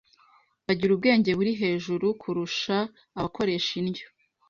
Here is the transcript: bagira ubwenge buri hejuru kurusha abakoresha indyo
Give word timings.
bagira 0.65 0.91
ubwenge 0.93 1.31
buri 1.37 1.51
hejuru 1.61 2.07
kurusha 2.21 2.77
abakoresha 3.17 3.71
indyo 3.81 4.07